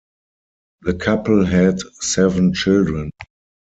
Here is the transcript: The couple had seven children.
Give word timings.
The 0.81 0.95
couple 0.95 1.45
had 1.45 1.79
seven 2.01 2.55
children. 2.55 3.11